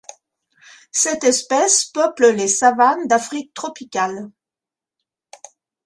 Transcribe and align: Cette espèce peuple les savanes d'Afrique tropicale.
Cette 0.91 1.23
espèce 1.25 1.85
peuple 1.85 2.31
les 2.31 2.47
savanes 2.47 3.07
d'Afrique 3.07 3.53
tropicale. 3.53 4.31